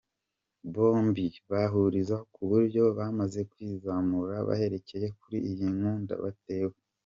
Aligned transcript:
Bombi 0.73 1.25
bahuriza 1.51 2.15
ku 2.33 2.41
buryo 2.49 2.83
bamaze 2.97 3.39
kwizamura 3.51 4.35
bahereye 4.47 5.07
kuri 5.21 5.37
iyi 5.49 5.65
nkunga 5.75 6.15
batewe. 6.23 6.75